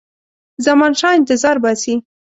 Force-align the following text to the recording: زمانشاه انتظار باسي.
زمانشاه 0.65 1.11
انتظار 1.19 1.57
باسي. 1.63 1.93